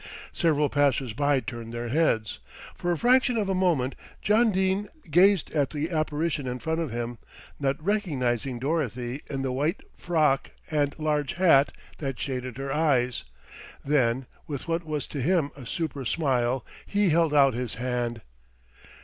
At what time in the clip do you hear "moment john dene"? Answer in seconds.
3.53-4.89